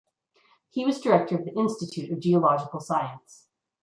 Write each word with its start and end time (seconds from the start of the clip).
He 0.71 0.83
was 0.83 0.99
Director 0.99 1.35
of 1.37 1.45
the 1.45 1.53
Institute 1.53 2.11
of 2.11 2.21
Geological 2.21 2.79
Science. 2.79 3.45